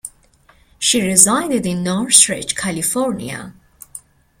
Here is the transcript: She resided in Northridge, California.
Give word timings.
She 0.79 0.99
resided 1.05 1.63
in 1.67 1.83
Northridge, 1.83 2.55
California. 2.55 3.53